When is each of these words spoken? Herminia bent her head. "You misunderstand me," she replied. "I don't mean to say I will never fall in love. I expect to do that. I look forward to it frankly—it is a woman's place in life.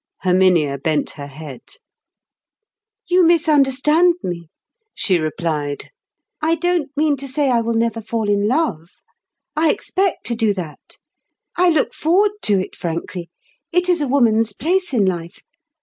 Herminia 0.23 0.79
bent 0.79 1.11
her 1.11 1.27
head. 1.27 1.61
"You 3.07 3.23
misunderstand 3.23 4.15
me," 4.23 4.49
she 4.95 5.19
replied. 5.19 5.91
"I 6.41 6.55
don't 6.55 6.89
mean 6.97 7.17
to 7.17 7.27
say 7.27 7.51
I 7.51 7.61
will 7.61 7.75
never 7.75 8.01
fall 8.01 8.27
in 8.27 8.47
love. 8.47 8.89
I 9.55 9.69
expect 9.69 10.25
to 10.25 10.35
do 10.35 10.55
that. 10.55 10.97
I 11.55 11.69
look 11.69 11.93
forward 11.93 12.31
to 12.45 12.59
it 12.59 12.75
frankly—it 12.75 13.87
is 13.87 14.01
a 14.01 14.07
woman's 14.07 14.53
place 14.53 14.91
in 14.91 15.05
life. 15.05 15.39